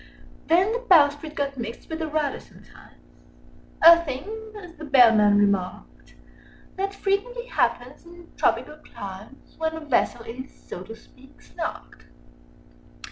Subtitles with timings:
[0.47, 2.95] Then the bowsprit got mixed with the rudder sometimes:
[3.83, 6.15] Â Â Â Â A thing, as the Bellman remarked,
[6.75, 10.81] That frequently happens in tropical climes, Â Â Â Â When a vessel is, so
[10.81, 12.05] to speak, "snarked."